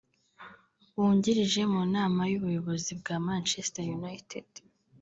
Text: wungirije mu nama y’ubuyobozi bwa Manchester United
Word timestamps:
wungirije 0.95 1.61
mu 1.73 1.81
nama 1.95 2.21
y’ubuyobozi 2.31 2.91
bwa 2.99 3.15
Manchester 3.27 3.83
United 3.97 4.47